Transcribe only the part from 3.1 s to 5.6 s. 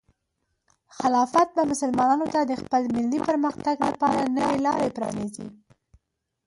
پرمختګ لپاره نوې لارې پرانیزي.